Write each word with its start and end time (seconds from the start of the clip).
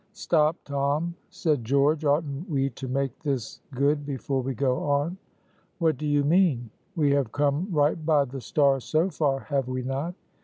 "Stop, 0.13 0.55
Tom," 0.65 1.13
said 1.29 1.63
George; 1.63 2.05
"oughtn't 2.05 2.49
we 2.49 2.71
to 2.71 2.87
make 2.87 3.19
this 3.19 3.61
good 3.75 4.03
before 4.03 4.41
we 4.41 4.55
go 4.55 4.79
on?" 4.79 5.15
"What 5.77 5.97
do 5.97 6.07
you 6.07 6.23
mean?" 6.23 6.71
"We 6.95 7.11
have 7.11 7.31
come 7.31 7.67
right 7.69 8.03
by 8.03 8.25
the 8.25 8.41
star 8.41 8.79
so 8.79 9.11
far, 9.11 9.41
have 9.41 9.67
we 9.67 9.83
not?" 9.83 10.15